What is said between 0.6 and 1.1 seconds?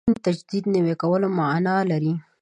نوي